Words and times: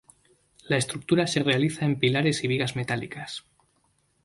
La 0.67 0.77
estructura 0.77 1.27
se 1.27 1.43
realiza 1.43 1.85
en 1.85 1.99
pilares 1.99 2.43
y 2.43 2.47
vigas 2.47 2.75
metálicas. 2.75 3.45